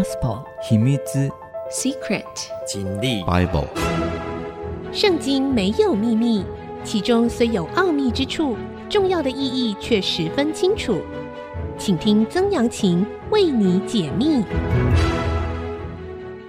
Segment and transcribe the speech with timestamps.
[0.00, 0.96] Gospel 秘密
[1.70, 2.24] Secret
[2.66, 3.68] 经历 Bible
[4.94, 6.42] 圣经没有秘密，
[6.82, 8.56] 其中虽有奥秘之处，
[8.88, 11.02] 重要的意义却十分清楚。
[11.76, 14.42] 请听曾阳晴为你解密。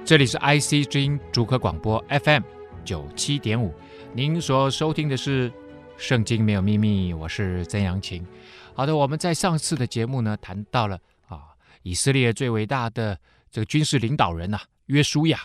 [0.06, 2.44] 这里是 IC 之音主科广播 FM
[2.86, 3.74] 九七点五，
[4.14, 5.50] 您所收听的是
[5.98, 8.26] 《圣经没有秘密》，我是曾阳晴。
[8.74, 10.98] 好的，我们在上次的节目呢，谈到了
[11.28, 11.42] 啊，
[11.84, 13.18] 以色列最伟大的
[13.52, 15.42] 这个军事领导人呐、啊，约书亚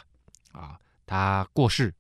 [0.52, 1.92] 啊，他过世，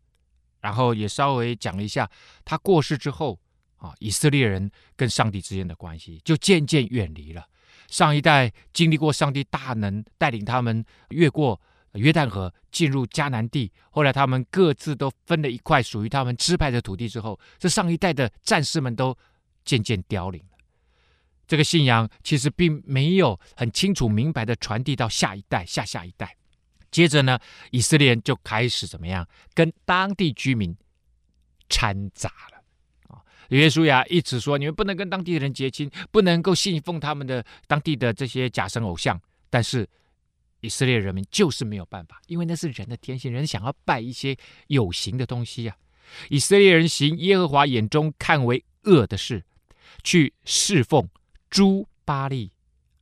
[0.60, 2.08] 然后也稍微讲了一下
[2.44, 3.38] 他过世之后
[3.76, 7.46] 啊，以色列人跟上帝之间的关系就渐渐远离了。
[7.88, 11.60] 上一代经历过上帝大能带领他们越过
[11.92, 19.16] 约旦河进入迦南地，后来他们各自都分了一块属于他们支派的土地之后，这上一代的战士们都
[19.64, 20.55] 渐渐凋零了。
[21.46, 26.36] 这个信仰其实并没有很清楚明白的传递到下一代、下下一代。
[26.90, 27.38] 接着呢，
[27.70, 30.76] 以色列人就开始怎么样跟当地居民
[31.68, 32.56] 掺杂了。
[33.50, 39.88] 约书亚一直说：“你们不能跟当地的人结亲，不能够信奉他们的当地的这些假神偶像。”但是
[40.62, 45.76] 以色列人民就是没有办法，因为那是人的天性，人想要拜一些有形的东西啊。
[46.28, 49.44] 以色列人行耶和华眼中看为恶的事，
[50.02, 51.08] 去侍奉
[51.56, 52.52] 朱巴力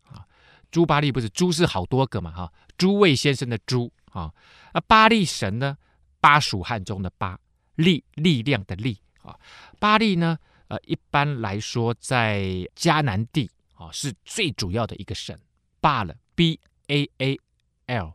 [0.05, 0.24] 啊。
[0.70, 2.52] 朱巴力不是朱是好多个嘛哈？
[2.78, 4.33] 诸位先生的诸啊，
[4.72, 5.77] 那巴力神呢？
[6.20, 7.36] 巴蜀汉中的巴，
[7.74, 9.00] 力力量的力。
[9.22, 9.36] 啊，
[9.80, 10.38] 巴力呢？
[10.69, 12.41] 呃，一般来说，在
[12.77, 15.36] 迦南地啊，是最主要的一个神。
[15.80, 17.39] 巴了，B A A
[17.86, 18.14] L，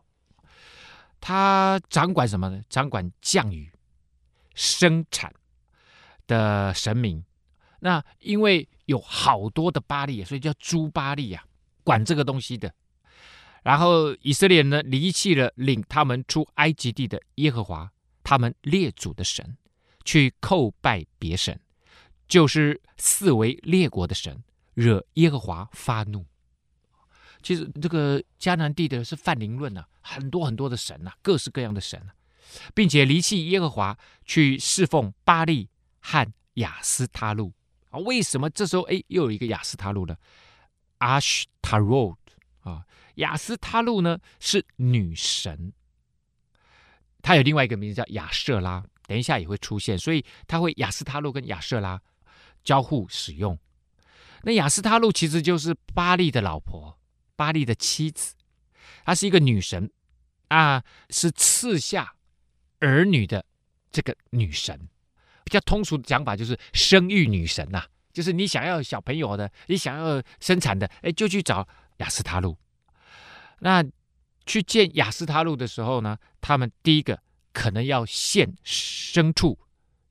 [1.20, 2.62] 他掌管什么呢？
[2.70, 3.70] 掌管降雨、
[4.54, 5.32] 生产
[6.26, 7.22] 的神明。
[7.80, 11.44] 那因为有好多的巴力，所以叫诸巴力啊，
[11.82, 12.72] 管这个东西的。
[13.62, 17.90] 然后以色列人呢，离弃了领他们出埃及地的耶和华，
[18.22, 19.56] 他们列祖的神。
[20.02, 21.60] 去叩拜别神，
[22.26, 24.42] 就是四围列国的神，
[24.72, 26.24] 惹耶和华发怒。
[27.42, 32.14] 其实这个迦南地的是泛灵论啊，很多很多的神啊，各式各样的神啊，
[32.74, 35.68] 并且离弃耶和华，去侍奉巴力
[36.00, 37.52] 和亚斯他录
[37.90, 37.98] 啊。
[38.00, 40.16] 为什么这时候哎又有一个亚斯他录呢？
[40.98, 42.18] 阿什塔罗
[42.60, 42.84] 啊，
[43.16, 45.72] 亚斯他录呢是女神，
[47.22, 48.84] 她有另外一个名字叫亚舍拉。
[49.06, 52.00] 等一下也会出现，所以他会亚斯他录跟亚舍拉
[52.62, 53.58] 交互使用。
[54.42, 56.96] 那亚斯他录其实就是巴力的老婆，
[57.34, 58.36] 巴力的妻子，
[59.04, 59.90] 她是一个女神
[60.46, 62.14] 啊，是赐下
[62.78, 63.44] 儿女的
[63.90, 64.88] 这个女神。
[65.50, 71.66] 比较通俗的讲法就是生育女神呐、啊，就是你想要小朋友的，你想要生产的，哎，就去找
[71.96, 72.56] 亚斯塔路。
[73.58, 73.84] 那
[74.46, 77.20] 去见亚斯塔路的时候呢，他们第一个。
[77.52, 79.58] 可能要献牲畜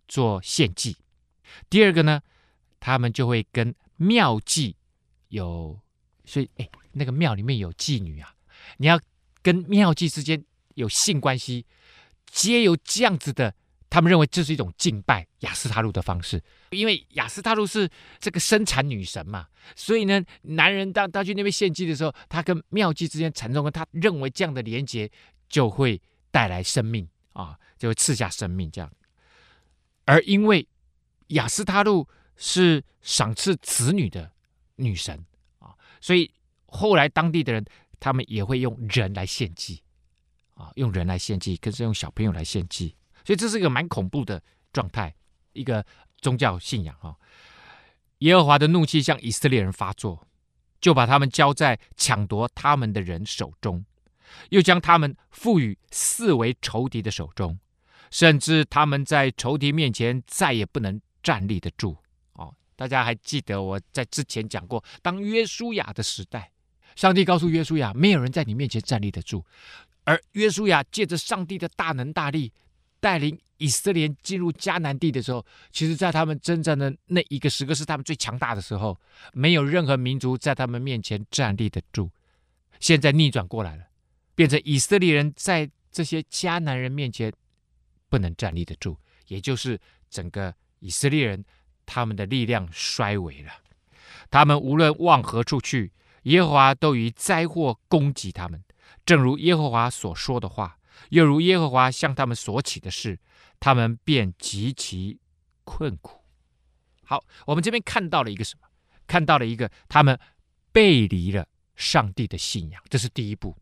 [0.10, 0.98] 做献祭。
[1.70, 2.22] 第二个呢，
[2.82, 4.76] 他们就会跟庙妓
[5.30, 5.80] 有，
[6.26, 8.36] 所以哎，那个庙里面有妓女啊，
[8.76, 9.00] 你要
[9.42, 10.44] 跟庙妓之间
[10.76, 11.66] 有性关系，
[12.26, 13.56] 皆有这样子的，
[13.90, 16.42] 他们认为这是一种敬拜亚斯塔路的方式，
[16.72, 17.90] 因为亚斯塔路是
[18.20, 25.10] 这个生产女神嘛，所以呢，男人当他去那边献祭的时候，他跟庙妓之间产生，他认为这样的连结
[25.48, 26.02] 就会
[26.32, 27.08] 带来生命。
[27.34, 28.92] 啊，就会赐下生命这样，
[30.04, 30.68] 而因为
[31.28, 34.30] 亚斯塔路是赏赐子女的
[34.76, 35.24] 女神
[35.60, 36.30] 啊，所以
[36.66, 37.64] 后来当地的人
[37.98, 39.82] 他们也会用人来献祭
[40.56, 42.94] 啊，用人来献祭，更是用小朋友来献祭，
[43.30, 44.42] 所以这是一个蛮恐怖的
[44.74, 45.14] 状态，
[45.54, 45.86] 一个
[46.20, 47.14] 宗教信仰啊。
[48.20, 50.28] 耶和华的怒气向以色列人发作，
[50.82, 53.86] 就把他们交在抢夺他们的人手中。
[54.50, 57.60] 又将他们赋予四围仇敌的手中，
[58.10, 61.96] 甚至他们在仇敌面前再也不能站立得住。
[62.34, 66.52] 哦，大家还记得我在之前讲过，当约书亚的时代，
[66.96, 69.46] 上帝告诉约书亚，没有人在你面前站立得住。
[70.06, 72.52] 而约书亚借着上帝的大能大力，
[73.00, 79.00] 带领以色列进入迦南地的时候，其实，在他们征战的那一个时刻，是他们最强大的时候，
[79.34, 82.10] 没有任何民族在他们面前站立得住。
[82.80, 83.84] 现在逆转过来了。
[84.36, 87.30] 变成以色列人在这些迦南人面前
[88.08, 88.96] 不能站立得住，
[89.28, 89.78] 也就是
[90.10, 91.44] 整个以色列人
[91.86, 93.52] 他们的力量衰微了。
[94.32, 95.92] 他们无论往何处去，
[96.24, 98.64] 耶和华都以灾祸攻击他们，
[99.06, 100.78] 正如耶和华所说的话，
[101.10, 103.20] 又如耶和华向他们所起的事，
[103.60, 105.20] 他们便极其
[105.64, 106.24] 困苦。
[107.04, 108.68] 好，我们这边看到了一个什么？
[109.08, 110.20] 看到了一个他们
[110.72, 113.58] 背离了上帝的信仰，这是第一步。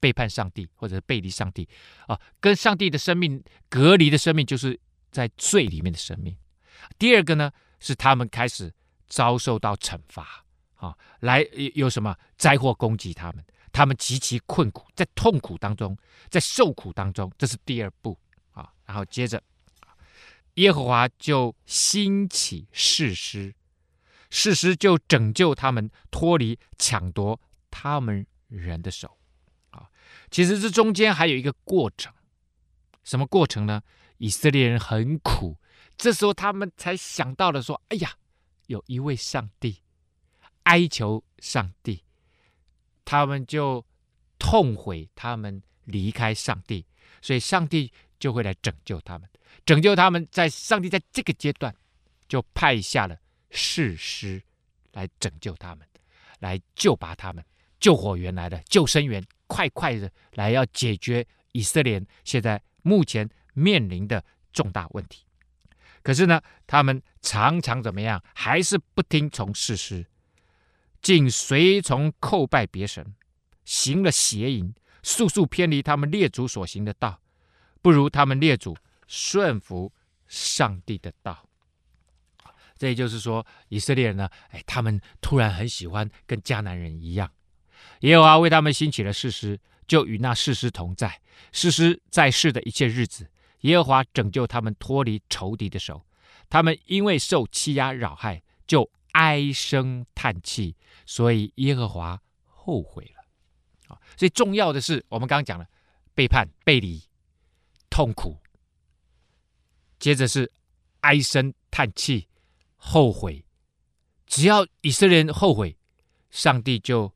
[0.00, 1.68] 背叛上帝，或者是背离上帝
[2.06, 4.78] 啊，跟上帝的生命隔离的生命，就是
[5.10, 6.36] 在罪里面的生命。
[6.98, 8.72] 第二个呢，是他们开始
[9.08, 10.44] 遭受到惩罚
[10.76, 11.44] 啊，来
[11.74, 13.44] 有什么灾祸攻击他们，
[13.78, 15.96] 他们极其困苦，在痛苦当中，
[16.28, 18.18] 在受苦当中，这是第二步
[18.50, 18.72] 啊。
[18.84, 19.40] 然后接着，
[20.54, 23.54] 耶和华就兴起士师，
[24.30, 27.40] 士师就拯救他们脱离抢夺
[27.70, 29.16] 他们人的手
[29.70, 29.88] 啊。
[30.28, 32.12] 其实这中间还有一个过程，
[33.04, 33.80] 什么过程呢？
[34.16, 35.56] 以色列人很苦。
[35.96, 38.16] 这时候他们才想到了说：“哎呀，
[38.66, 39.82] 有一位上帝，
[40.64, 42.02] 哀求上帝，
[43.08, 43.82] 他们就
[44.38, 46.84] 痛悔他们离开上帝，
[47.22, 49.26] 所以上帝就会来拯救他们，
[49.64, 50.28] 拯救他们。
[50.30, 51.74] 在上帝在这个阶段
[52.28, 53.16] 就派下了
[53.50, 54.42] 士师
[54.92, 55.88] 来拯救他们，
[56.40, 57.42] 来救拔他们，
[57.80, 64.22] 救火员来了救生员，快快的来要解决以色列现在目前面临的
[64.52, 65.24] 重大问题。”
[66.04, 68.22] 可是呢，他们常常怎么样？
[68.34, 70.06] 还是不听从士师，
[71.00, 73.14] 竟随从叩拜别神，
[73.64, 77.20] 行了邪淫，速速偏离他们列祖所行的道，
[77.80, 79.92] 不如他们列祖顺服
[80.26, 81.46] 上帝的道。
[82.76, 87.30] 这也就是说，以色列人呢，哎，他们突然很喜欢跟迦南人一样。
[88.00, 91.20] 耶和华为他们兴起了士师，就与那士师同在。
[91.52, 93.28] 士师在世的一切日子。
[93.62, 96.06] 耶和华拯救他们脱离仇敌的手，
[96.48, 100.76] 他们因为受欺压扰害，就唉声叹气，
[101.06, 103.94] 所以耶和华后悔了。
[103.94, 105.66] 啊，所以重要的是，我们刚刚讲了
[106.14, 107.02] 背叛、背离、
[107.88, 108.38] 痛苦，
[109.98, 110.52] 接着是
[111.00, 112.28] 唉声叹气、
[112.76, 113.44] 后悔。
[114.26, 115.76] 只要以色列人后悔，
[116.30, 117.12] 上帝就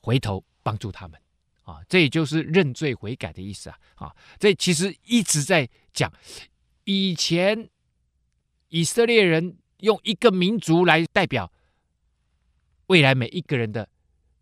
[0.00, 1.20] 回头帮助他们。
[1.62, 3.78] 啊，这也就是认罪悔改的意思啊！
[3.94, 6.12] 啊，这其实一直在讲，
[6.84, 7.70] 以前
[8.68, 11.52] 以色列人用一个民族来代表
[12.86, 13.88] 未来每一个人的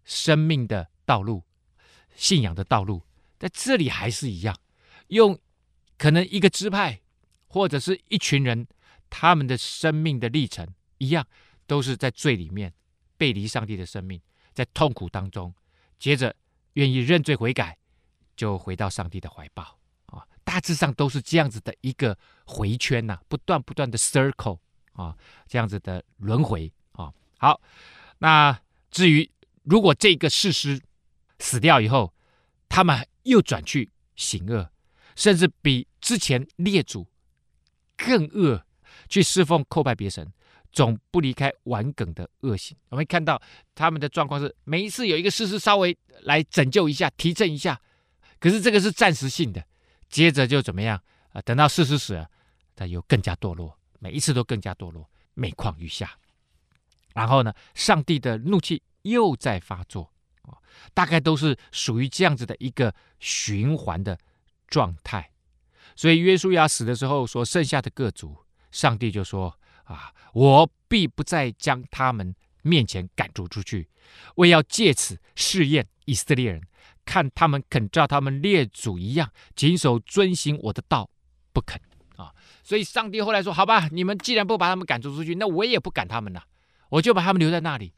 [0.04, 1.44] 生命的道路、
[2.14, 3.02] 信仰的道路，
[3.38, 4.56] 在这里还是一样，
[5.08, 5.38] 用
[5.98, 7.00] 可能一个支派
[7.46, 8.66] 或者是一群人
[9.10, 10.66] 他们的生命的历程
[10.98, 11.26] 一样，
[11.66, 12.72] 都是在罪里面
[13.16, 14.20] 背离上帝的生命，
[14.52, 15.54] 在痛苦当中，
[15.98, 16.34] 接着。
[16.76, 17.76] 愿意认罪悔改，
[18.34, 20.26] 就回到上帝的怀抱啊！
[20.42, 24.58] 大致上都是这样子的一个回圈呐、不断不断的 circle
[24.92, 25.16] 啊，
[25.46, 27.12] 这样子的轮回啊。
[27.38, 27.60] 好，
[28.18, 28.58] 那
[28.90, 29.30] 至于
[29.64, 30.80] 如果这个士师
[31.38, 32.12] 死掉以后，
[32.68, 34.70] 他们又转去行恶，
[35.16, 37.06] 甚至比之前列祖
[37.96, 38.64] 更恶，
[39.08, 40.32] 去侍奉叩拜别神。
[40.74, 42.74] 总不离开顽梗的恶行。
[42.88, 43.38] 我们看到
[43.74, 47.78] 他们的状况是，每一次有一个士师稍微来拯救一下、提振一下，
[48.40, 49.62] 可是这个是暂时性的，
[50.08, 50.98] 接着就怎么样
[51.34, 51.42] 啊？
[51.42, 52.26] 等到士师死了，
[52.74, 56.18] 他又更加堕落，每一次都更加堕落，每况愈下。
[57.14, 60.12] 然后呢，上帝的怒气又在发作，
[60.92, 64.18] 大概都是属于这样子的一个循环的
[64.66, 65.30] 状态。
[65.94, 68.36] 所以约书亚死的时候，所剩下的各族，
[68.72, 69.56] 上帝就说。
[69.84, 70.14] 啊！
[70.32, 73.90] 我必不再将他们面前赶逐出去，
[74.36, 76.62] 为要借此试验以色列人，
[77.04, 81.10] 看他们肯照他们列祖一样谨守遵行我的道，
[81.52, 81.78] 不肯！
[82.62, 86.42] 所以上帝后来说：“好吧，你们既然不把他们赶逐出去，那我也不赶他们了，
[86.90, 87.92] 我就把他们留在那里。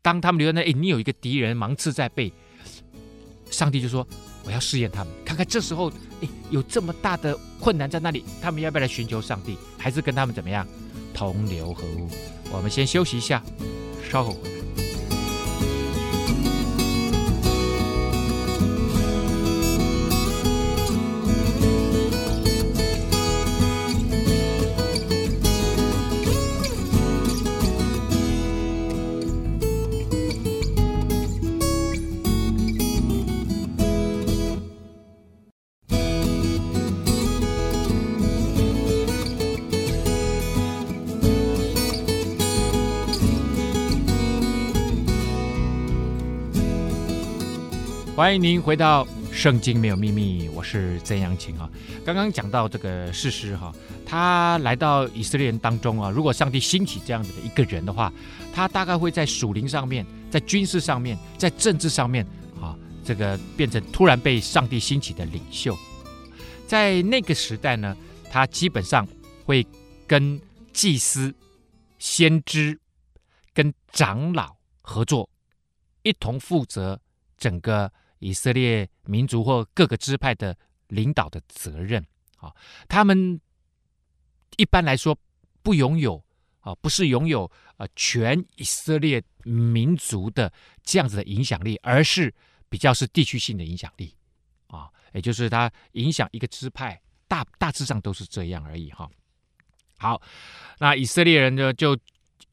[0.00, 2.32] 当他们留在那里，你有一个敌人芒刺在背，
[3.50, 4.06] 上帝就说：
[4.44, 10.66] 我要试验他们，看看这时候，诶，有这么大的困难在那里，他们要不要来寻求上帝，还是跟他们怎么样？”
[11.12, 12.10] 同流合污，
[12.52, 13.42] 我们先休息一下，
[14.10, 14.55] 稍后回来。
[48.26, 51.70] 欢迎您回到《圣经没有秘密》，我是曾阳晴啊。
[52.04, 53.72] 刚刚讲到这个士师哈，
[54.04, 56.10] 他来到以色列人当中啊。
[56.10, 58.12] 如果上帝兴起这样子的一个人的话，
[58.52, 62.26] 他大概会在属灵上面、在军事上面、在政治上面
[62.60, 65.78] 啊，这个变成突然被上帝兴起的领袖。
[66.66, 67.96] 在那个时代呢，
[68.28, 69.06] 他基本上
[69.44, 69.64] 会
[70.04, 70.40] 跟
[70.72, 71.32] 祭司、
[72.00, 72.76] 先知、
[73.54, 75.30] 跟长老合作，
[76.02, 77.00] 一同负责
[77.38, 77.88] 整个。
[78.18, 80.56] 以色列民族或各个支派的
[80.88, 82.04] 领导的责任
[82.38, 82.54] 啊。
[82.88, 83.40] 他们
[84.56, 85.18] 一般来说
[85.62, 86.22] 不拥有
[86.60, 92.34] 啊，不是拥有啊全以色列民族的这样子的影响力，而是
[92.68, 94.14] 比较是地区性的影响力
[94.68, 99.08] 啊，也就是他影响一个支派，大大致上都是这样而已哈。
[99.98, 100.20] 好，
[100.78, 101.96] 那以色列人呢就。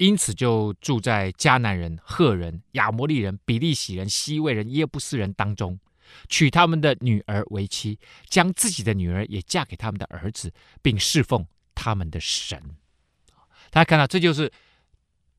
[0.06, 5.80] 因此，就住在迦南人、赫人、亚摩利人、比利洗人、希未人、耶布斯人当中，
[6.28, 12.62] 娶他们的女儿为妻，将自己的女儿也嫁给他们的儿子，并侍奉他们的神。
[13.72, 14.52] 大家看到，这就是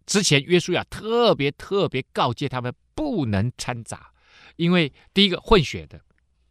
[0.06, 4.12] 之前约书亚特别特别告诫他们不能掺杂，
[4.56, 6.00] 因为第一个混血的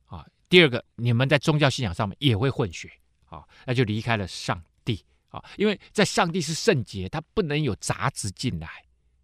[0.05, 2.91] 啊，第二个你们在宗教信仰上面也会混血
[3.25, 5.03] 啊，那就离开了上帝。
[5.33, 8.67] 啊，因为在上帝是圣洁，他不能有杂质进来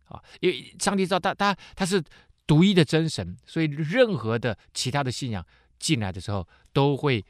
[0.06, 0.20] 啊。
[0.40, 2.04] 因为上帝知道他他他是
[2.48, 5.46] 独一的真神，所以任何的其他的信仰
[5.78, 7.24] 进来的时候，都会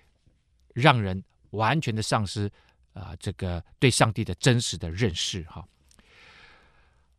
[0.74, 2.50] 让人完全的丧失
[2.94, 5.62] 啊这个对上帝的真实的认识哈。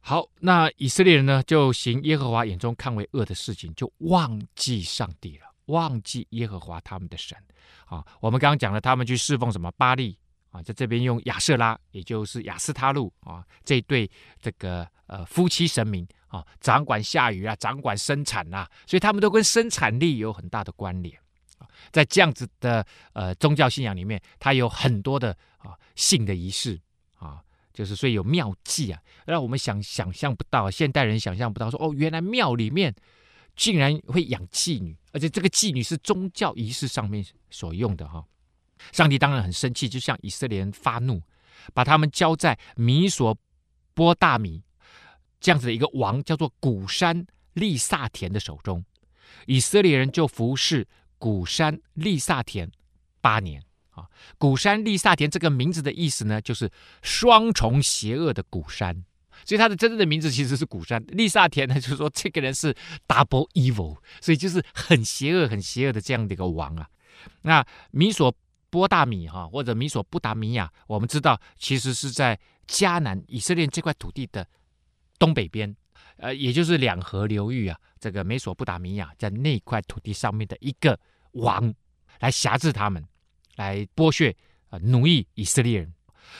[0.00, 7.36] 好，那以色列人呢，就行耶和华眼中看为恶的事情，就忘记上帝了，忘记耶和华他们的神
[7.84, 8.02] 啊。
[8.18, 10.16] 我们刚刚讲了，他们去侍奉什么巴力。
[10.50, 21.16] 啊，在这边用亚瑟拉，也就是亚斯他路啊，这对这个呃夫妻神明啊，掌管下雨啊，掌管生产啊，所以他们都跟生产力有很大的关联
[21.58, 21.68] 啊。
[21.92, 26.80] 在这样子的呃宗教信仰里面，它有很多的啊性的仪式
[27.16, 27.40] 啊，
[27.72, 32.92] 就是所以有庙祭啊，让我们想想象不到，现代人想象不到说哦，原来庙里面
[33.54, 38.24] 竟然会养妓女，而且这个妓女是宗教仪式上面所用的哈。
[38.92, 41.22] 上帝当然很生气，就向以色列人发怒，
[41.74, 43.36] 把他们交在米索
[43.94, 44.62] 波大米
[45.40, 48.84] 这样子的一个王，叫做古山利萨田的手中。
[49.46, 50.86] 以色列人就服侍
[51.18, 52.70] 古山利萨田
[53.20, 53.62] 八年。
[53.90, 54.06] 啊，
[54.38, 56.70] 古山利萨田这个名字的意思呢，就是
[57.02, 59.04] 双重邪恶的古山，
[59.44, 62.74] 所以他的真正的名字其实是古山利萨田呢，就是说这个人是
[63.08, 66.88] double evil，所以就是很邪恶、很邪恶的这样的一个王啊。
[67.42, 68.34] 那米索。
[68.70, 74.46] 波大米哈，或者米索不达米亚，我们知道其实是在迦南以色列这块土地的
[75.18, 75.74] 东北边，
[76.16, 80.98] 呃，也就是两河流域啊，这个美索不达米亚在那块土地上面的一个
[81.32, 81.74] 王，
[82.20, 83.04] 来辖制他们，
[83.56, 84.30] 来剥削
[84.68, 85.92] 啊、呃、奴役以色列人。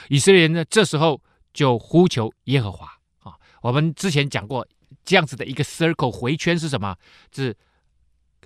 [0.08, 1.20] 以色列人呢，这时候
[1.52, 2.86] 就呼求耶和华
[3.18, 3.34] 啊。
[3.60, 4.66] 我们之前讲过
[5.04, 6.96] 这样子的一个 circle 回圈是什么？
[7.34, 7.56] 是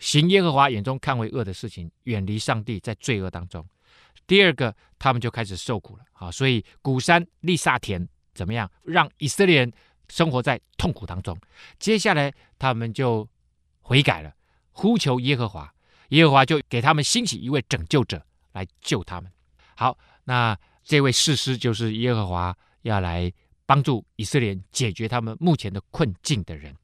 [0.00, 3.64] 行耶和华眼中看为恶的事情，远离上帝，在罪恶当中。
[4.26, 6.30] 第二个，他们就开始受苦了啊！
[6.30, 9.72] 所以古珊利萨田怎么样，让以色列人
[10.08, 11.38] 生活在痛苦当中。
[11.78, 13.28] 接下来，他们就
[13.82, 14.32] 悔改了，
[14.72, 15.74] 呼求耶和华，
[16.08, 19.30] 耶和华就给他们兴起一位拯救者来救他们。
[19.76, 23.30] 好，那这位士师就是耶和华要来
[23.66, 26.74] 帮助以色列人解决他们目前的困境的人，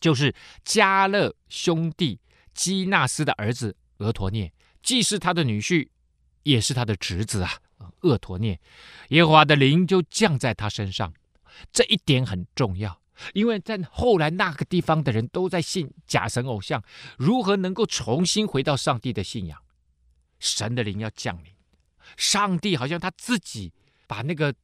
[0.00, 2.18] 就是加勒兄弟
[2.54, 4.52] 基纳斯的儿子俄陀聂，
[4.82, 5.88] 既是他的女婿。
[6.48, 7.60] 也是他的侄子啊，
[8.00, 8.58] 厄陀涅，
[9.10, 11.12] 耶和华的灵就降在他身上，
[11.70, 13.02] 这一点很重要，
[13.34, 16.82] 因为在后来那个地方的人都在信假神偶像，
[17.18, 19.60] 如何能够重新回到上帝的信仰？
[20.38, 21.52] 神的灵要降临，
[22.16, 23.70] 上帝好像他自己
[24.06, 24.54] 把那个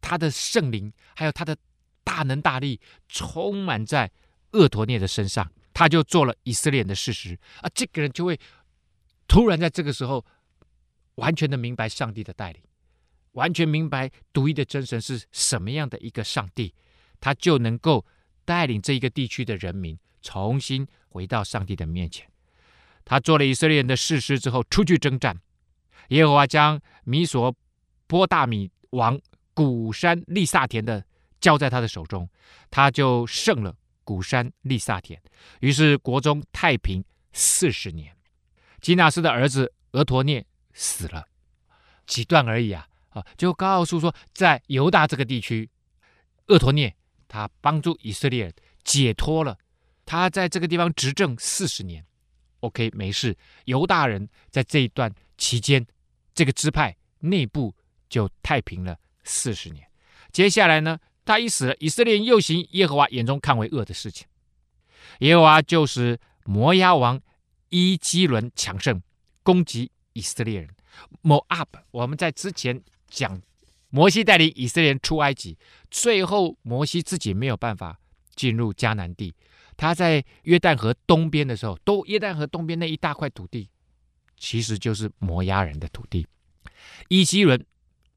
[0.00, 1.54] 他的圣灵，还有他的
[2.02, 4.10] 大能大力充满在
[4.52, 8.40] 厄陀涅的身上，他就做了以色列人的事实啊，这个人就会
[9.28, 10.24] 突然在这个时候。
[11.16, 12.62] 完全的明白上帝的带领，
[13.32, 16.74] 完全明白独一的真神是什么样的一个上帝，
[17.20, 18.06] 他就能够
[18.44, 22.26] 带领这一个地区的人民重新回到上帝的面前。
[23.04, 25.38] 他做了以色列人的士师之后，出去征战，
[26.08, 27.54] 耶和华将米索
[28.06, 29.20] 波大米王
[29.54, 31.04] 古山利萨田的
[31.40, 32.28] 交在他的手中，
[32.70, 35.22] 他就胜了古山利萨田，
[35.60, 38.14] 于是国中太平四十年。
[38.80, 40.44] 基纳斯的儿子俄陀聂。
[40.78, 41.26] 死了
[42.06, 42.86] 几段而已啊！
[43.08, 45.68] 啊，就告诉说，在犹大这个地区，
[46.48, 46.94] 厄陀涅
[47.26, 48.54] 他帮助以色列人
[48.84, 49.58] 解脱了，
[50.04, 52.04] 他在这个地方执政四十年。
[52.60, 53.36] OK，没事。
[53.64, 55.84] 犹大人在这一段期间，
[56.34, 57.74] 这个支派内部
[58.10, 59.86] 就太平了四十年。
[60.30, 64.26] 接下来呢，他一死了，以色列人又行耶和华眼中看为恶的事情。
[65.20, 67.18] 耶和华就是摩押王
[67.70, 69.02] 伊基伦强盛，
[69.42, 69.90] 攻击。
[70.16, 70.70] 以色列人
[71.22, 73.42] ，Moab，我们在之前讲，
[73.90, 75.58] 摩西带领以色列人出埃及，
[75.90, 78.00] 最后摩西自己没有办法
[78.34, 79.34] 进入迦南地，
[79.76, 83.68] 他在约旦河东边的时候，都约旦河东边那一大块土地，
[84.38, 86.26] 其实就是摩押人的土地。
[87.08, 87.62] 伊基伦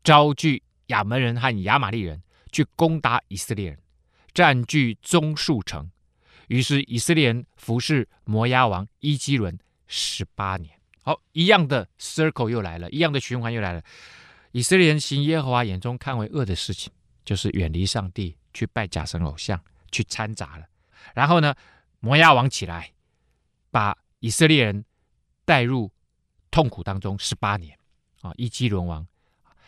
[0.02, 3.80] 招聚亚扪人和亚玛利人去攻打以色列人，
[4.34, 5.92] 占据棕树城。
[6.48, 10.79] 于是以色列人服侍摩押王伊基伦十八年。
[11.10, 13.82] 好，一样的 circle 又来了，一样的循环又来了。
[14.52, 16.94] 以色列人行耶和华眼中看为恶的事情，
[17.26, 20.66] 就是远离上帝，去拜假神偶像，去掺杂了。
[21.16, 21.56] 然后呢，
[22.00, 22.92] 摩押王起来，
[23.72, 24.86] 把以色列人
[25.46, 25.92] 带入
[26.52, 27.76] 痛苦当中十八年。
[28.22, 29.08] 啊，伊基伦王，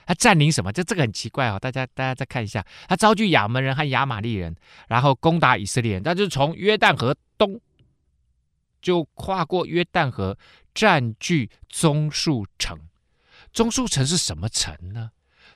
[0.05, 0.71] 他占领什么？
[0.71, 1.57] 这这个很奇怪啊！
[1.57, 4.55] 大家大家再看一下，他招聚亚扪人和亚玛利人，
[4.87, 6.03] 然后攻打以色列人。
[6.05, 7.59] 那就是从约旦河东，
[8.79, 10.37] 就跨过约旦河，
[10.73, 12.79] 占据棕树城。
[13.53, 15.11] 棕树城是什么城呢？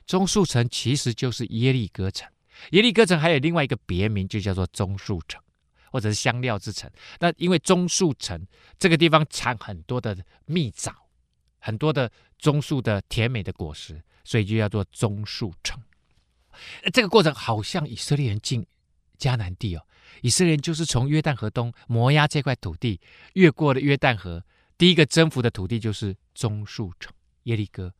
[0.06, 2.30] 棕树城其实就是耶利哥城。
[2.70, 5.42] 耶利哥城还有另外一个别名，就叫做棕树城，
[5.90, 6.90] 或者是香料之城。
[7.20, 8.46] 那因为棕树城
[8.78, 10.92] 这个地方产很多的蜜枣，
[11.58, 15.82] 很多的棕树的甜美的果实，所以就叫做棕树城。
[16.92, 18.66] 这个过程好像以色列人进
[19.18, 19.86] 迦南地哦，
[20.22, 23.00] 以色列人就是从约旦河东摩押这块土地
[23.34, 24.42] 越过了约旦河，
[24.78, 27.12] 第一个征服的土地就是棕树城。
[27.44, 27.94] 耶利哥，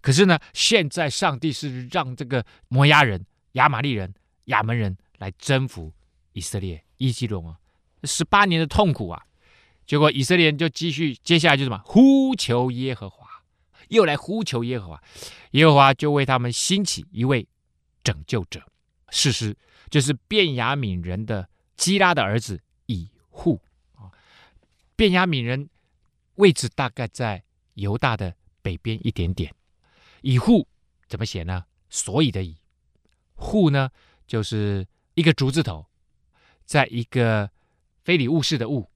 [0.00, 5.92] 可是呢，现在上帝是让这个摩押人、亚玛力人、亚扪人来征服
[6.32, 7.58] 以色列，伊基隆啊，
[8.04, 9.26] 十八年的痛苦啊，
[9.84, 11.78] 结果以色列人就继续，接下来就什么？
[11.84, 13.28] 呼求耶和华，
[13.88, 15.02] 又来呼求耶和华，
[15.50, 17.46] 耶和华就为他们兴起一位
[18.02, 18.62] 拯救者，
[19.10, 19.54] 事实
[19.90, 21.46] 就是便雅悯人的
[21.76, 23.60] 基拉的儿子以户。
[23.96, 24.08] 啊，
[24.96, 25.68] 便雅悯人
[26.38, 28.34] 位置大概在犹大的。
[28.60, 29.54] 北边一点点，
[30.20, 30.66] 以户
[31.06, 31.64] 怎么写呢？
[31.88, 32.54] 所以的以，
[33.34, 33.88] 户呢
[34.26, 35.86] 就是一个竹字头，
[36.66, 37.50] 在一个
[38.02, 38.90] 非礼勿视的勿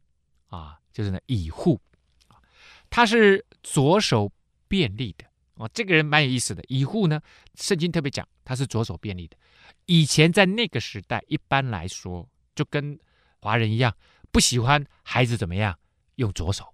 [0.49, 1.81] 啊，就是呢以户，
[2.91, 4.31] 他是左手
[4.69, 5.25] 便利的
[5.55, 5.71] 哦。
[5.73, 6.63] 这个人蛮有意思的。
[6.69, 7.23] 以户呢，
[7.55, 9.37] 圣经特别讲他是左手便利的。
[9.87, 12.99] 以前在那个时代，一般来说就跟
[13.41, 13.97] 华人一样，
[14.31, 15.79] 不喜欢孩子怎么样
[16.17, 16.72] 用左手。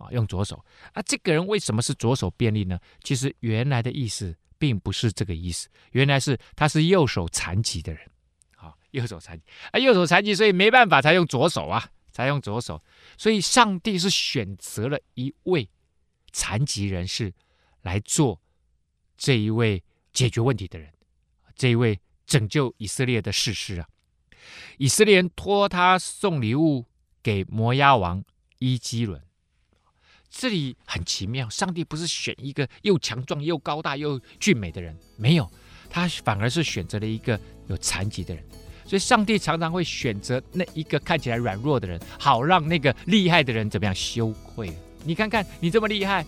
[0.00, 2.80] 啊，用左手啊，这个人为什么是左手便利呢？
[3.04, 8.10] 其实原来的意思并不是这个意思，原来是他是右手残疾的人，
[8.56, 12.82] 啊，右手残疾啊，右手残疾，所以没办法才用左手啊，才用左手，
[13.18, 15.68] 所以上帝是选择了一位
[16.32, 17.34] 残疾人士
[17.82, 18.40] 来做
[19.18, 19.84] 这一位
[20.14, 20.90] 解决问题的人，
[21.54, 23.88] 这一位拯救以色列的士师啊，
[24.78, 26.86] 以色列人托他送礼物
[27.22, 28.24] 给摩押王
[28.58, 29.22] 伊基伦。
[30.30, 35.50] 这里很奇妙，上帝不是选一个又强壮又高大又俊美的人，没有，
[35.90, 38.42] 他反而是选择了一个有残疾的人。
[38.86, 44.72] 所以，上帝常常会选择那一个看起来软弱的人，好让那个厉害的人怎么样羞愧。
[45.04, 46.24] 你看看，你这么厉害，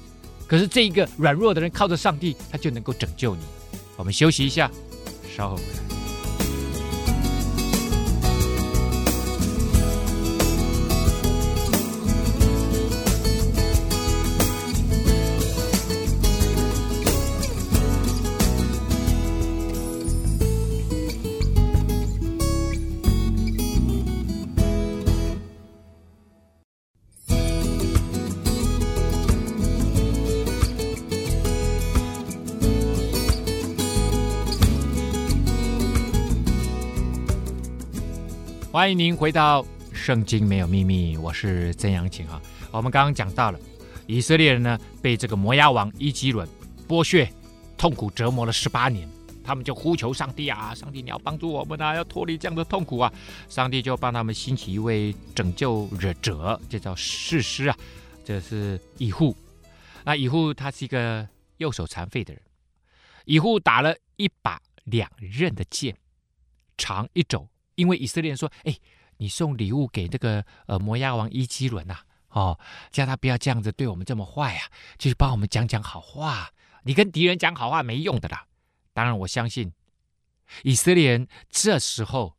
[0.46, 3.42] 可是这一个软弱的人靠着上帝，他就能够拯救你。
[3.96, 4.70] 我们休息一下，
[5.36, 6.01] 稍后回来。
[38.82, 42.42] 欢迎您回到《圣经没有秘密》，我是曾阳晴啊。
[42.72, 43.60] 我们刚刚讲到了
[44.08, 46.48] 以色列人呢，被这个摩押王伊基伦
[46.88, 47.24] 剥削、
[47.78, 49.08] 痛苦折磨了十八年，
[49.44, 53.12] 他们就呼求上帝啊，上帝你要帮助我们啊，要脱离这样的痛苦啊。
[53.48, 57.76] 上帝就帮他们兴起一位拯救者，者这叫士师啊，
[58.24, 59.36] 这是以户。
[60.02, 61.24] 那以户他是一个
[61.58, 62.42] 右手残废的人，
[63.26, 65.96] 以户打了一把两刃的剑，
[66.76, 67.46] 长一肘。
[67.74, 68.76] 因为以色列人说：“哎，
[69.16, 72.58] 你送礼物给这个呃摩押王伊基伦呐，哦，
[72.90, 76.50] 叫他不要这样子对我们这么坏啊，就是帮我们讲讲好话。
[76.84, 78.46] 你跟敌人讲好话没用的啦。
[78.92, 79.72] 当然，我相信
[80.64, 82.36] 以色列人这时候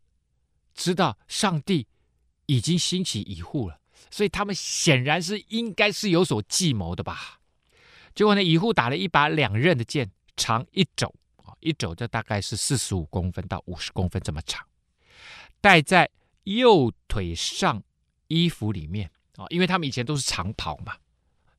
[0.75, 1.87] 知道上帝
[2.45, 3.79] 已经兴起以户了，
[4.11, 7.39] 所以他们显然是应该是有所计谋的吧。
[8.13, 14.63] 结果呢，以户打了一把两刃的剑，长一肘啊，一肘就大概是四十五公分到五十公分这么长。”
[15.63, 16.09] 戴在
[16.43, 17.81] 右腿上
[18.27, 20.97] 衣服里面啊，因为他们以前都是长袍嘛，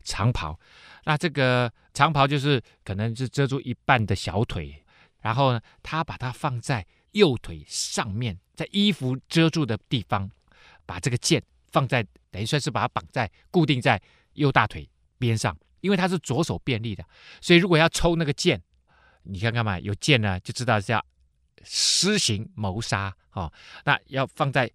[0.02, 0.60] 长袍。
[1.06, 4.84] 那这个长袍就是可能是遮住一半的小腿，
[5.22, 10.30] 然后呢，他把它放在右腿上面，在衣服遮住的地方，
[10.84, 13.98] 把这个剑放在，等于算是把它绑在固定在
[14.34, 14.86] 右大腿
[15.16, 17.02] 边上，因为他是左手便利的，
[17.40, 18.62] 所以如果要抽那个剑，
[19.22, 21.02] 你看看嘛，有剑呢，就知道是要
[21.64, 23.52] 施行谋杀哦。
[23.84, 24.70] 那要放在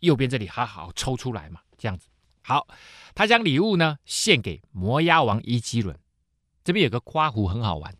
[0.00, 2.08] 右边这里，好好抽出来嘛，这样子。
[2.42, 2.66] 好，
[3.14, 5.98] 他将礼物呢献给摩押王伊基伦。
[6.62, 7.94] 这边有个夸虎很好玩，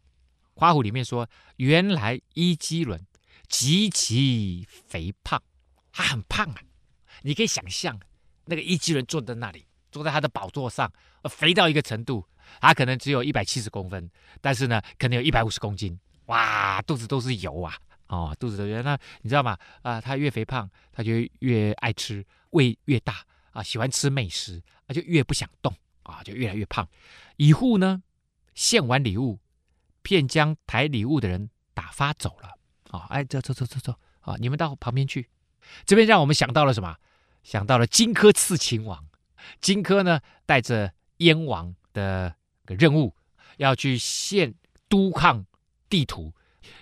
[0.54, 3.06] 夸虎里面说，原来伊基伦
[3.48, 5.42] 极其肥胖，
[5.92, 6.60] 他很胖啊。
[7.22, 7.98] 你可以想象，
[8.46, 10.92] 那个伊基伦坐在那里，坐在他的宝座上，
[11.24, 12.26] 肥到一个程度，
[12.60, 18.82] 他可能只有一百七十公分，但是呢，可能有一百五十公斤，哇，肚子都是油啊，哦，肚子都是油。
[18.82, 19.56] 那你知道吗？
[19.82, 23.24] 啊、他越肥胖，他就越爱吃，胃越大。
[23.52, 26.88] 啊，喜欢吃美食，啊，就越不想动啊，就越来越胖。
[27.36, 28.02] 以笏呢，
[28.54, 29.38] 献完礼物，
[30.02, 32.48] 便将抬礼物的人打发走了。
[32.90, 35.28] 啊，哎，走走走走走，啊，你们到旁边去。
[35.86, 36.96] 这边让我们想到了什么？
[37.44, 39.06] 想到了荆轲刺秦王。
[39.60, 43.14] 荆轲呢，带着燕王的个任务，
[43.58, 44.54] 要去献
[44.88, 45.44] 督亢
[45.88, 46.32] 地图，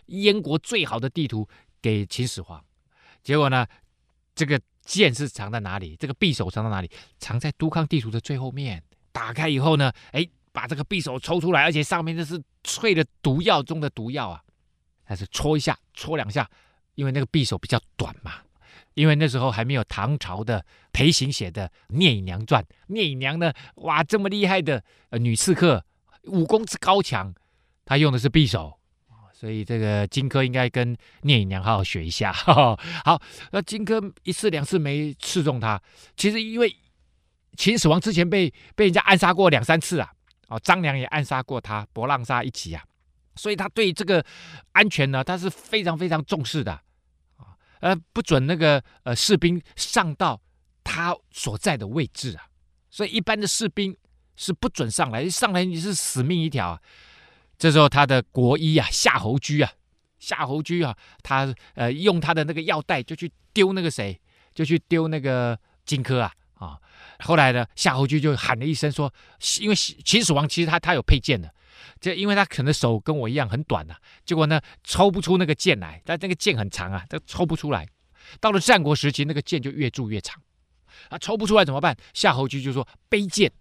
[0.07, 1.49] 燕国最好的地图
[1.81, 2.65] 给秦始皇。
[3.23, 3.67] 结果呢，
[4.35, 4.61] 这个。
[4.85, 5.95] 剑是藏在哪里？
[5.95, 6.91] 这个匕首藏在哪里？
[7.21, 8.83] 藏在督亢地图的最后面。
[9.13, 14.43] 打开以后呢，哎，把这个匕首抽出来，而且上面这是淬了毒药中的毒药啊！
[15.05, 16.51] 还是戳一下，戳两下，
[16.97, 18.33] 因为那个匕首比较短嘛。
[18.95, 25.87] 因为那时候还没有唐朝的裴行写的《聂隐娘传》，聂隐娘呢，哇，这么厉害的呃女刺客，
[26.25, 27.33] 武功之高强，
[27.85, 28.81] 她用的是匕首。
[29.43, 32.33] 所以这个荆轲应该跟聂隐娘好好学一下。
[32.33, 32.79] 好，
[33.51, 35.83] 那荆轲一次两次没刺中他，
[36.17, 36.77] 其实因为
[37.57, 40.09] 秦始皇之前被被人家暗杀过两三次啊，
[40.47, 42.85] 哦，张良也暗杀过他，博浪沙一起啊，
[43.35, 44.25] 所以他对这个
[44.71, 46.75] 安全呢，他是非常非常重视的
[47.35, 50.41] 啊，呃，不准那个呃士兵上到
[50.85, 52.47] 他所在的位置啊，
[52.91, 53.97] 所以一般的士兵
[54.37, 56.81] 是不准上来，上来你是死命一条啊。
[57.63, 59.71] 这时候，他的国医啊，夏侯居啊，
[60.19, 64.21] 夏侯居啊，他呃用他的那个药袋就去丢那个谁，
[64.53, 66.77] 就去丢那个荆轲啊啊。
[67.21, 69.15] 后来呢，夏侯居就喊了一声说
[69.63, 71.55] ：“因为秦始皇其实他他有佩剑的，
[72.01, 73.95] 这因为他可能手跟我一样很短呐、
[74.25, 77.87] 结果呢抽不出那个剑来，但那个剑很长啊，他抽不出来。
[78.41, 80.43] 到了战国时期，那个剑就越铸越长，
[81.11, 81.97] 啊，抽不出来怎么办？
[82.13, 83.53] 夏侯居就说背剑。”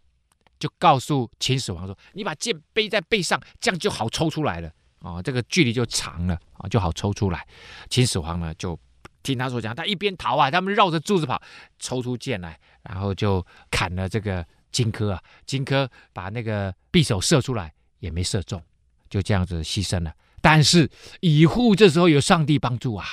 [0.62, 4.67] 就告诉秦始皇说：“你把剑背在背上，这样就好抽出来了
[5.00, 5.21] 啊、哦！
[5.24, 7.47] 这个距离就长了啊，就好抽出来。”
[7.89, 8.80] 秦始皇呢，就
[9.24, 11.41] 听他所讲，他一边逃啊，他们绕着柱子跑，
[11.80, 15.19] 抽出剑来，然后就砍了这个荆轲啊。
[15.47, 18.62] 荆轲把那个匕首射出来，也没射中，
[19.10, 20.13] 就这样子牺牲了。
[20.41, 20.88] 但是
[21.21, 23.06] 以笏这时候有上帝帮助啊，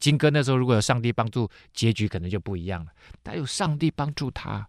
[0.00, 2.90] 荆轲那时候如果有上帝帮助，结局可能就不一样了。
[3.22, 4.68] 他有上帝帮助他。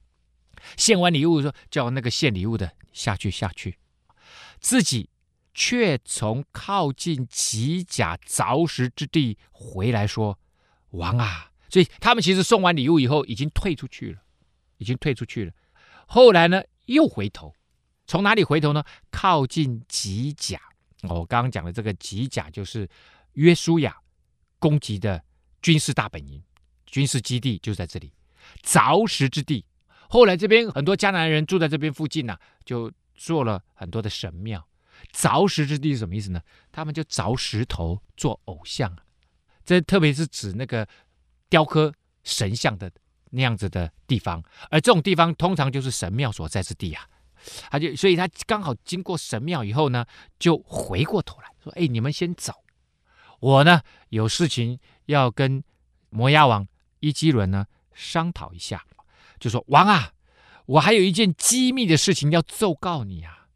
[0.75, 3.77] 献完礼物说：“叫那个献礼物的下去下去，
[4.59, 5.09] 自己
[5.53, 10.39] 却从靠近吉甲凿石之地回来说
[10.91, 14.21] ：‘王啊！’所以他们其实送完礼物以后已经退出去了，
[14.77, 15.51] 已经退出去了。
[16.07, 17.53] 后来呢，又回头，
[18.05, 18.83] 从哪里回头呢？
[19.11, 20.59] 靠近吉甲。
[21.03, 22.89] 我刚刚讲的这个吉甲就是
[23.33, 23.97] 约书亚
[24.59, 25.23] 攻击的
[25.61, 26.41] 军事大本营，
[26.85, 28.13] 军事基地就在这里，
[28.63, 29.65] 凿石之地。”
[30.09, 34.65] 后来这边很多迦南人住在这边附近呐、啊，就做了很多的神庙。
[35.13, 36.41] 凿石之地是什么意思呢？
[36.71, 38.95] 他们就凿石头做偶像，
[39.63, 40.87] 这特别是指那个
[41.49, 41.93] 雕刻
[42.23, 42.91] 神像的
[43.29, 44.43] 那样子的地方。
[44.71, 47.07] 而这种地方通常就是神庙所在之地啊。
[47.69, 50.03] 他就所以他刚好经过神庙以后呢，
[50.39, 52.51] 就回过头来说：“哎，你们先走，
[53.39, 55.63] 我呢有事情要跟
[56.09, 56.67] 摩押王
[56.99, 58.83] 伊基伦呢商讨一下。”
[59.39, 60.11] 就说王啊，
[60.65, 63.47] 我还有一件机密的事情要奏告你啊。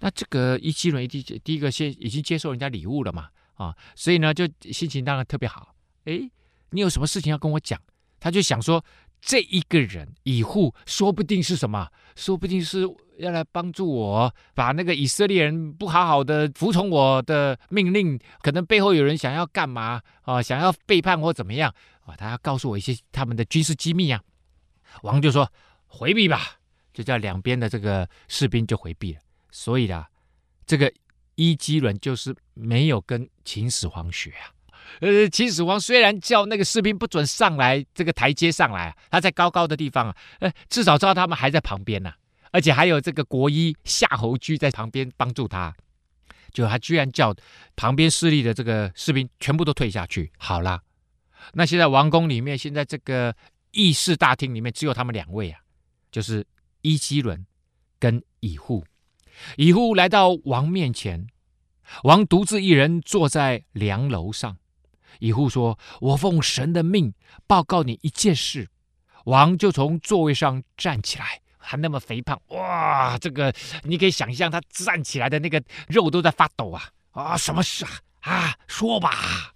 [0.00, 5.74] 那这个伊基伦一第第一个先已经接受人家礼物了嘛，啊，所以呢就心情当然特别好。
[6.04, 6.28] 哎，
[6.70, 7.80] 你有什么事情要跟我讲？
[8.18, 8.84] 他就想说，
[9.20, 11.88] 这一个人以笏，说不定是什么？
[12.16, 20.42] 说不定是要来帮助我，把那个以色列人不好好的服从我的命令，可能背后有人想要干嘛啊？
[20.42, 21.72] 想要背叛或怎么样
[22.06, 22.16] 啊？
[22.16, 24.20] 他要告诉我一些他们的军事机密啊。
[25.02, 25.50] 王就说
[25.86, 26.56] ：“回避吧，
[26.92, 29.20] 就叫两边的这个士兵就回避了。
[29.50, 30.04] 所以呢，
[30.66, 30.92] 这个
[31.34, 34.50] 伊基伦就是没有跟秦始皇学啊。
[35.00, 42.12] 呃，秦始皇虽然叫那个士兵不准上来这个台阶上来啊，他在高高的地方啊，呃，至少知道他们还在旁边呢、
[42.52, 45.74] 而且还有这个国医夏侯居在旁边帮助他。
[46.52, 47.34] 就他居然叫
[47.74, 50.30] 旁边势力的这个士兵全部都退下去。
[50.38, 50.80] 好了，
[51.54, 53.34] 那现在王宫里面现在这个。”
[53.74, 55.60] 议事大厅里面只有他们两位啊，
[56.10, 56.46] 就是
[56.80, 57.44] 伊基伦
[57.98, 58.84] 跟乙户。
[59.56, 61.26] 乙户来到王面前，
[62.04, 64.56] 王独自一人坐在凉楼上。
[65.18, 67.12] 乙户说：“我奉神的命
[67.46, 68.68] 报告你一件事。”
[69.26, 73.16] 王就从座位上站起来，还那么肥胖，哇！
[73.18, 76.90] 这个你可以想象他站起来的那个肉都在发抖啊！
[77.12, 77.90] 啊，什么事啊？
[78.20, 79.54] 啊，说吧。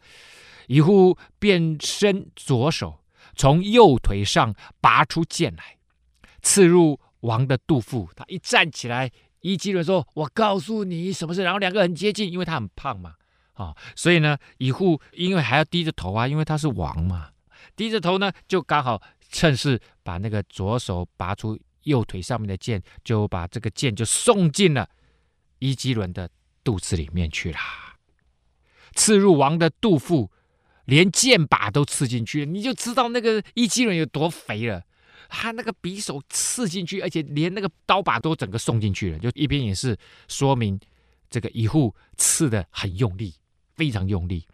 [0.69, 2.99] 乙户便伸左手，
[3.39, 5.79] 从右腿上拔出剑来，
[6.43, 8.11] 刺入王的肚腹。
[8.17, 9.11] 他一站起来，
[9.43, 13.15] 伊基伦说：“我告诉你什么事。”然后两个很接近，因为他很胖嘛，
[13.53, 17.31] 啊，所以呢，乙户因为还要低着头啊，因为他是王嘛，
[17.77, 24.91] 低着头呢，就刚好趁势把那个左手拔出右腿上面的剑，就把这个剑就送进了
[25.61, 26.29] 伊基伦的
[26.65, 27.59] 肚子里面去了，
[28.97, 30.33] 刺入王的肚腹。
[30.89, 34.83] 连剑把都刺进去了，你就知道那个伊矶伦有多肥了。
[35.29, 39.19] 他那个匕首刺进去，而且连那个刀把都整个送进去了。
[39.19, 39.95] 就一边也是
[40.29, 40.81] 说明
[41.29, 43.35] 这个一户刺的很用力，
[43.77, 44.47] 非常用力。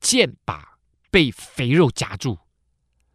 [0.00, 0.76] 剑把
[1.12, 2.36] 被肥肉夹住，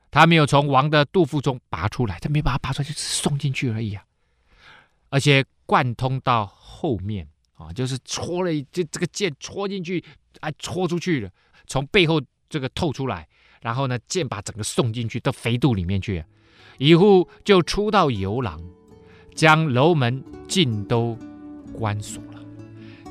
[0.09, 4.05] 他没有从王的肚腹中拔出来，他没把它拔出来，就是送进去而已啊。
[5.09, 10.01] 而且贯通到后面啊，就是戳了，就这个剑戳进去，
[10.39, 11.29] 啊戳出去了，
[11.67, 12.21] 从背后。
[12.49, 13.27] 这个透出来，
[13.61, 16.23] 然后呢，剑把整个送进去到肥肚里面去，
[16.77, 18.61] 乙户就出到游廊，
[19.35, 21.17] 将楼门尽都
[21.73, 22.39] 关锁了。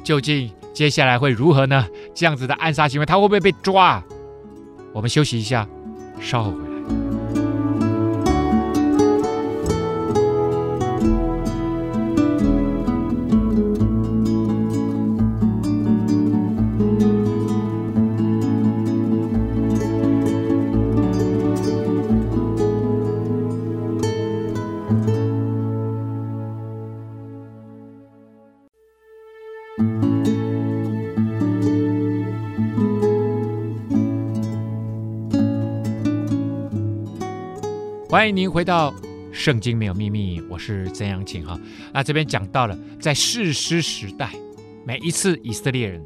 [0.05, 1.89] 究竟接下来会如何呢？
[2.15, 4.03] 这样子的暗杀行为，他会不会被抓？
[4.93, 5.69] 我们休息一下，
[6.21, 7.16] 稍后回来。
[38.27, 38.91] 欢迎您回到
[39.33, 41.57] 《圣经没有秘密》，我是曾阳晴哈。
[41.93, 44.33] 那这边讲到了，在士师时代，
[44.85, 46.05] 每一次以色列人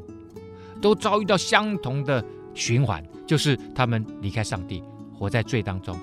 [0.79, 4.83] 都遭遇到相同的循环，就是他们离开上帝，
[5.17, 5.99] 活在罪当中，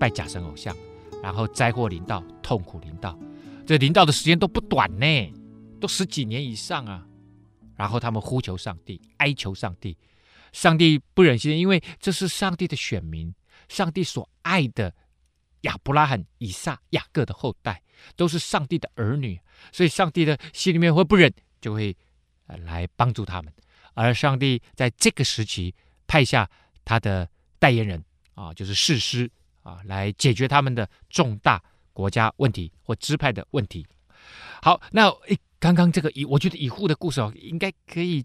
[0.00, 0.76] 拜假神偶像，
[1.22, 3.16] 然后灾祸临到，痛苦临到，
[3.64, 5.32] 这临到的时间都不短呢，
[5.80, 7.06] 都十几年以上啊。
[7.76, 9.96] 然后他们呼求上帝，哀求上帝，
[10.52, 13.32] 上帝不忍心，因为这是上帝的选民，
[13.68, 14.92] 上帝所爱的。
[15.62, 17.82] 亚伯拉罕、以撒、雅各的后代
[18.16, 19.40] 都是上帝的儿女，
[19.72, 21.96] 所以上帝的心里面会不忍，就会
[22.46, 23.52] 来帮助他们。
[23.94, 25.74] 而上帝在这个时期
[26.06, 26.48] 派下
[26.84, 28.02] 他的代言人
[28.34, 29.30] 啊，就是士师
[29.62, 33.86] 啊，来解决他们的重大国家问题或支派的问题。
[34.62, 38.24] 好，那诶，刚刚这个以，我觉得以户的故事哦，应该可以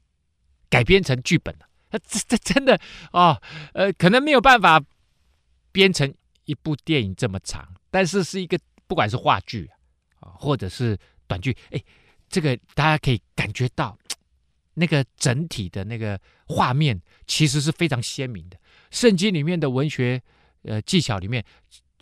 [0.70, 1.68] 改编成剧本了。
[2.08, 2.80] 这这真的
[3.12, 3.42] 哦，
[3.74, 4.82] 呃，可能没有办法
[5.72, 6.14] 编成。
[6.48, 8.58] 一部电影这么长，但是是一个
[8.88, 9.70] 不管是话剧
[10.20, 11.84] 啊，或者是短剧，哎，
[12.28, 13.96] 这个大家可以感觉到
[14.74, 18.58] 那个整体的那个画面其实是非常鲜明的。
[18.92, 20.22] 圣经里面的文学
[20.64, 21.44] 呃技巧里面，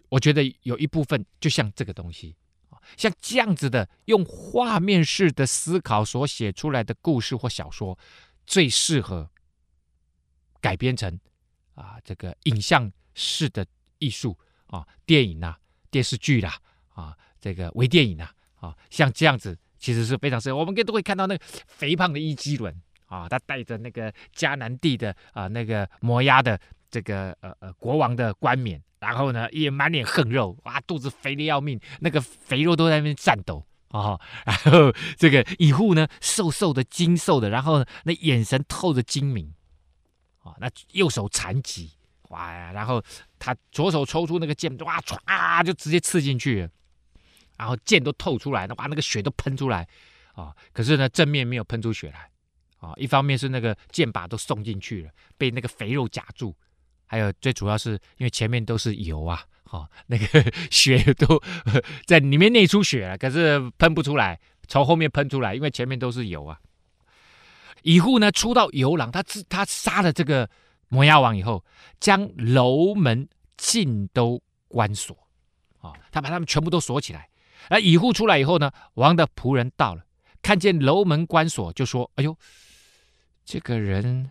[0.09, 2.35] 我觉得有一部分就像这个东西，
[2.95, 7.97] 像这样子的用画面式的思考所写出来的故事或小说，
[8.45, 9.29] 最适合
[10.61, 11.19] 改编成
[11.73, 13.65] 啊这个影像式的。
[14.05, 14.37] 艺术
[14.67, 15.57] 啊，电影呐、啊，
[15.89, 16.59] 电视剧啦，
[16.93, 20.59] 啊，这个微电影呐，啊，像这样子，其实是非常适合。
[20.59, 22.71] 我们都会看到那个肥胖的伊基伦
[23.07, 26.59] 啊，他带着那个迦南地的啊那个摩押的
[26.91, 34.19] 这个呃呃国王的冠冕，然后呢也满脸横肉，哇，肚子肥的要命，那个肥肉都在那边颤抖啊。
[34.45, 39.53] 然后这个乙户呢，瘦瘦的、精瘦的，然后呢那眼神透着精明
[40.43, 41.91] 啊，那右手残疾。
[42.29, 42.71] 哇呀！
[42.73, 43.03] 然后
[43.37, 46.67] 他左手抽出那个剑，哇唰就直接刺进去，
[47.57, 49.87] 然后剑都透出来，哇那个血都喷出来
[50.33, 50.51] 啊！
[50.73, 52.29] 可是呢，正面没有喷出血来
[52.79, 52.93] 啊。
[52.95, 56.55] 一方面是那个剑把都送进去了，被那个肥肉夹住，
[57.05, 61.39] 还有最主要是因为前面都是油啊，哈，那个血都
[62.07, 66.59] 在里面内出血了，可是喷不出来，从后面喷出来，因为前面都是油啊。
[67.83, 70.49] 乙户呢出到游廊，他他杀了这个。
[70.95, 71.63] 摩押王以后，
[71.99, 73.27] 将楼门
[73.57, 75.15] 尽都关锁，
[75.81, 77.29] 啊，他把他们全部都锁起来。
[77.69, 80.03] 而乙户出来以后呢，王的仆人到了，
[80.41, 82.35] 看见楼门关锁，就说：“哎呦，
[83.43, 84.29] 这个人，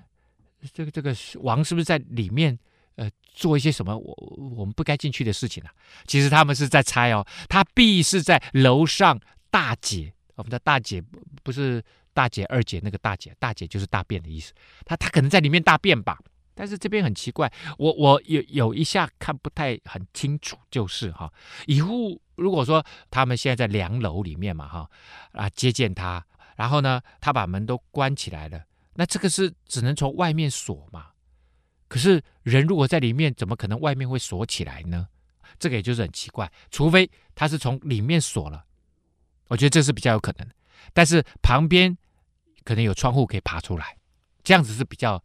[0.72, 2.59] 这个这个王是不是在里面？
[2.96, 4.14] 呃做一些什么我
[4.57, 5.74] 我们不该进去的事情啊？
[6.07, 9.18] 其实他们是在猜哦，他必是在楼上
[9.50, 10.14] 大姐。
[10.37, 11.03] 我们的大姐
[11.42, 14.53] 不是大姐二姐那个大姐，大姐就是大便的意思。
[14.85, 16.16] 他他可能在里面大便吧？
[16.55, 21.33] 但是这边很奇怪，我我有有一下看不太很清楚，就是哈，
[21.67, 24.90] 以后如果说他们现在在凉楼里面嘛哈
[25.33, 26.25] 啊接见他，
[26.57, 28.64] 然后呢他把门都关起来了，
[28.95, 31.09] 那这个是只能从外面锁嘛？
[31.88, 35.09] 可是人如果在里面，怎么可能外面会锁起来呢？
[35.59, 38.64] 这个也就是很奇怪，除非他是从里面锁了。
[39.49, 40.49] 我觉得这是比较有可能，
[40.93, 41.97] 但是旁边
[42.64, 43.97] 可能有窗户可以爬出来，
[44.43, 45.23] 这样子是比较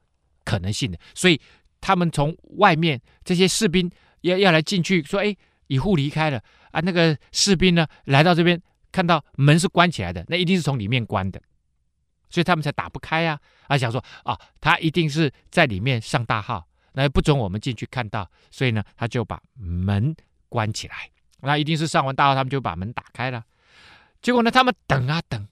[0.49, 0.97] 可能性的。
[1.13, 1.39] 所以
[1.79, 3.89] 他们从外面这些士兵
[4.21, 5.35] 要要来进去，说：“哎，
[5.67, 8.59] 乙户离开了啊。”那个士兵呢来到这边，
[8.91, 11.39] 看到门是关起来的，那一定是从里面关的，
[12.29, 13.39] 所以他们才打不开呀。
[13.67, 20.15] 啊，想说啊，他一定是在里面上大号，那不准我们进去看到，所以呢，他就把门
[20.49, 20.95] 关起来。
[21.41, 23.43] 那一定是上完大号，他们就把门打开了。
[24.21, 25.47] 结果呢，他们等啊等，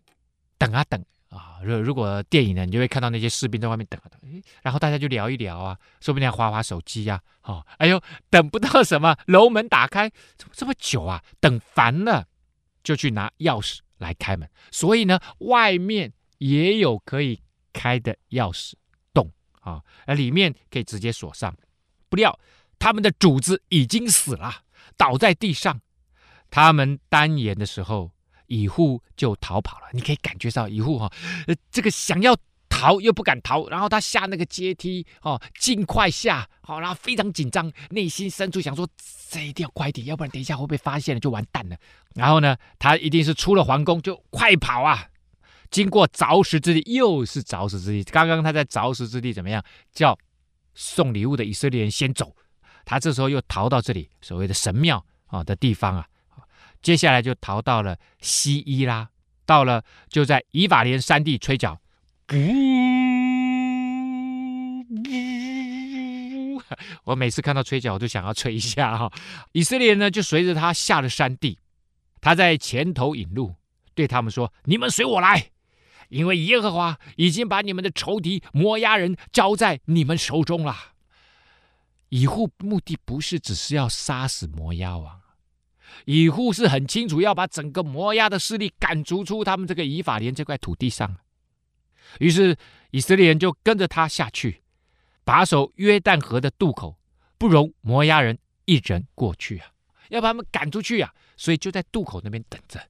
[0.58, 1.60] 等啊等啊。
[1.64, 7.22] 如如果电影呢，你就会看到那些士兵在外面等啊等，然后大家就聊一聊啊，说不定要滑滑手机呀。
[7.44, 11.24] 哦，哎呦，等不到什么，楼门打开，怎么这么久啊？
[11.40, 12.28] 等烦了，
[12.84, 14.50] 就去拿钥匙来开门。
[14.72, 18.74] 所以呢，外面也有可以开的钥匙
[19.14, 21.56] 洞啊，那里面可以直接锁上。
[22.10, 22.40] 不料
[22.80, 24.64] 他们的主子已经死了，
[24.96, 25.82] 倒在地上。
[26.50, 28.12] 他们单言的时候。
[28.48, 31.12] 乙户就逃跑了，你可以感觉到乙户哈，
[31.48, 32.36] 呃，这个想要
[32.70, 38.88] 逃又不敢逃，然后他下那个阶梯哦，尽快下，好，然后非常紧张，内心深处想说，
[39.30, 41.78] 这一定要快点，要不然等一下会被发现了就完蛋了。
[42.14, 45.08] 然后呢，他一定是出了皇宫就快跑啊，
[45.72, 48.04] 经过凿石之地，又是凿石之地。
[48.04, 49.64] 刚刚他在凿石之地怎么样？
[49.92, 50.18] 叫
[50.76, 52.36] 送礼物的以色列人先走，
[52.86, 56.08] 他这时候又逃到这里所谓的神庙啊的地方啊。
[56.82, 59.10] 接下来就逃到了西伊拉，
[59.46, 61.80] 到了就在以法莲山地吹角，
[67.04, 69.12] 我每次看到吹角，我都想要吹一下哈。
[69.54, 71.58] 以色列人呢，就随着他下了山地，
[72.22, 73.56] 他在前头引路，
[73.94, 75.52] 对他们说：“你们随我来，
[76.10, 80.76] 因为耶和华已经把你们的仇敌摩押人交在你们手中了。”
[82.10, 85.22] 以户目的不是只是要杀死摩押王。
[86.06, 91.16] 以户是很清楚要把整个摩押的势力赶逐出他们这个以法莲这块土地上，
[92.20, 92.56] 于是
[92.92, 94.62] 以色列人就跟着他下去，
[95.24, 96.98] 把守约旦河的渡口，
[97.38, 99.68] 不容摩押人一人过去啊，
[100.10, 102.82] 要把他们赶出去啊，所以就在渡口那边等着，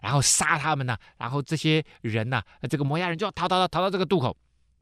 [0.00, 4.36] 然后杀他们呐、啊，然后这些人呐、啊，这个摩押人就要逃逃逃逃到这个渡口，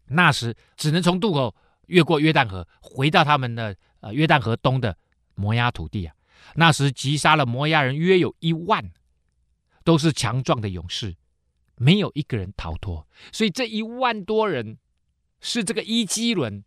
[0.08, 1.54] 那时只能从渡口
[1.87, 4.96] 越过约旦河，回到他们的呃约旦河东的
[5.35, 6.14] 摩押土地啊。
[6.55, 8.92] 那时击杀了摩押人约有一万，
[9.85, 11.16] 都是强壮的勇士，
[11.76, 13.07] 没有一个人逃脱。
[13.33, 14.78] 所以这一万多人
[15.40, 16.64] 是这个伊基伦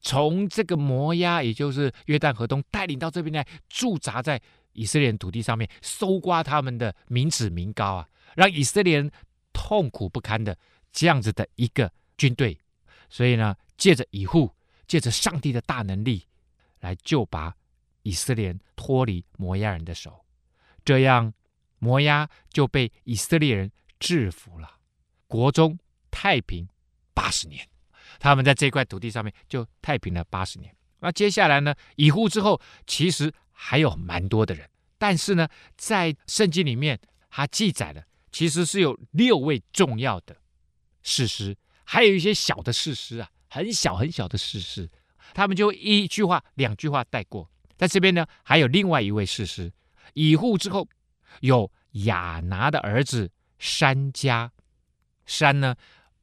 [0.00, 4.40] 从这个摩押，也就是约旦河东带领到这边来驻扎在
[4.72, 9.10] 以色列土地上面，搜刮他们的民脂民膏啊，让以色列人
[9.52, 10.56] 痛苦不堪的
[10.92, 12.58] 这样子的一个军队。
[13.08, 14.52] 所以呢，借着以护，
[14.86, 16.24] 借着上帝的大能力
[16.80, 17.54] 来救拔。
[18.04, 20.24] 以色列脱离摩押人的手，
[20.84, 21.34] 这样
[21.78, 24.78] 摩押就被以色列人制服了，
[25.26, 25.78] 国中
[26.10, 26.68] 太平
[27.12, 27.66] 八十年。
[28.20, 30.74] 他们在这块土地上面就太平了八十年。
[31.00, 31.74] 那接下来呢？
[31.96, 40.36] 以户之后，其实还有蛮多的人，但是呢，在圣经里面，它记载了，其实是有六位重要的
[41.02, 44.88] 士师，还有一些小的士师啊，很小很小的士师，
[45.34, 47.50] 他们就一句话、两句话带过。
[47.76, 49.72] 在这边呢，还有另外一位士师，
[50.12, 50.88] 以户之后
[51.40, 51.70] 有
[52.04, 54.50] 亚拿的儿子珊迦，
[55.26, 55.74] 珊呢，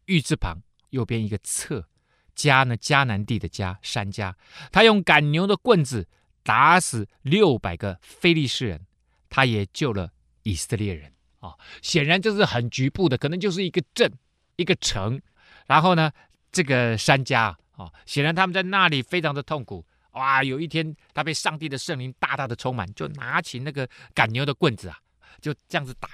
[0.05, 1.87] 玉字旁右边一个侧，
[2.35, 4.33] 迦呢，迦南地的迦，珊迦，
[4.71, 6.07] 他用赶牛的棍子
[6.43, 8.85] 打死六百个非利士人，
[9.29, 10.11] 他也救了
[10.43, 11.59] 以色列人啊、哦。
[11.81, 14.11] 显然这是很局部的，可能就是一个镇
[14.55, 15.21] 一个城，
[15.67, 16.11] 然后呢，
[16.51, 19.85] 这个山家啊、哦，显然他们在那里非常的痛苦。
[20.11, 20.43] 哇！
[20.43, 24.97] 有一天，他被上帝的圣灵大大的充满，就拿起那个赶牛的棍子啊，
[25.39, 26.09] 就这样子打。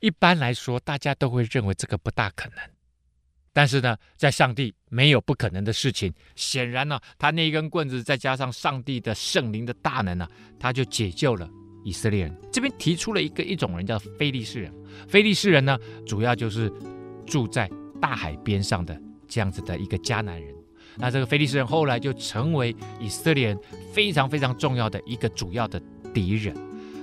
[0.00, 2.58] 一般来说，大家都会认为这个不大可能，
[3.52, 6.12] 但是呢，在上帝没有不可能的事情。
[6.34, 10.28] 显然呢，他那一根棍子再加上上帝的圣灵的大能呢，
[10.58, 11.48] 他就解救了
[11.84, 12.40] 以色列人。
[12.52, 14.72] 这边提出了一个一种人叫非利士人，
[15.08, 16.70] 非利士人呢，主要就是
[17.26, 17.70] 住在
[18.00, 20.54] 大海边上的这样子的一个迦南人。
[20.98, 23.58] 那这个菲利斯人后来就成为以色列人
[23.92, 25.80] 非常非常重要的一个主要的
[26.12, 26.54] 敌人。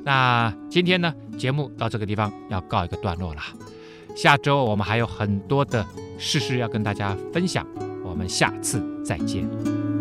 [0.04, 3.42] 那今天呢，节目到这个地方要告一个段落了。
[4.16, 5.86] 下周我们还有很多的
[6.18, 7.66] 事实要跟大家分享，
[8.04, 9.93] 我们下次再见。